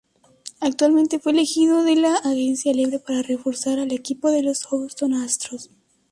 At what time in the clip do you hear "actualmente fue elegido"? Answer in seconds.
0.61-1.83